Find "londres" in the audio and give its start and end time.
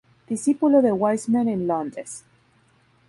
1.67-2.23